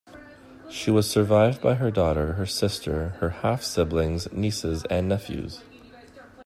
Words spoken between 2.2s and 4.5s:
her sister, her half-siblings,